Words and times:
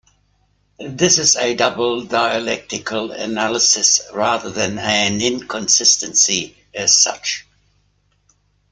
This 0.79 1.19
is 1.19 1.35
a 1.35 1.53
double-dialectical 1.53 3.11
analysis, 3.11 4.01
rather 4.11 4.49
than 4.49 4.79
an 4.79 5.21
inconsistency 5.21 6.57
as 6.73 6.97
such. 6.97 7.45